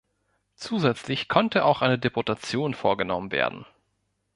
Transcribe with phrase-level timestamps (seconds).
[0.55, 3.67] Zusätzlich konnte auch eine Deportation vorgenommen werden.